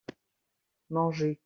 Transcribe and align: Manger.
Manger. 0.89 1.37